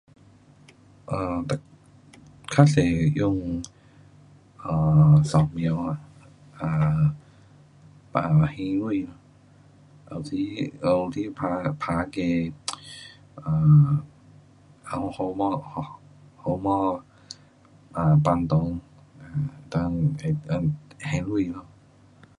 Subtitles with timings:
[1.15, 1.51] um 嘚，
[2.53, 3.61] 较多是用
[4.63, 5.99] um 扫描啦
[6.59, 7.11] ，um
[8.11, 8.91] 病了还钱咯，
[10.09, 10.35] 有时，
[10.81, 12.51] 有时打，打那个
[13.45, 14.01] um
[14.83, 15.85] 号，号码 um
[16.37, 16.71] 号码
[17.93, 18.77] um 放内能够，
[19.69, 20.15] 能够
[20.97, 21.65] 还钱咯。